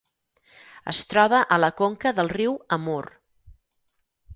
[0.93, 3.03] Es troba a la conca del riu Amur.